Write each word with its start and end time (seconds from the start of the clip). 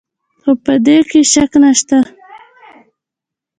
خو 0.41 0.51
په 0.65 0.73
دې 0.85 0.97
کې 1.09 1.21
شک 1.31 1.51
نشته. 1.63 1.97